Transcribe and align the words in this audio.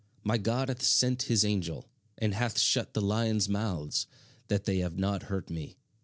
My 0.23 0.39
God 0.39 0.67
hath 0.69 0.81
sent 0.81 1.21
his 1.29 1.45
angel, 1.45 1.87
and 2.17 2.33
hath 2.33 2.57
shut 2.57 2.95
the 2.95 3.03
lions' 3.03 3.47
mouths, 3.47 4.07
that 4.47 4.63
they 4.63 4.79
have 4.79 4.97
not 4.97 5.21
hurt 5.29 5.51
me." 5.51 5.77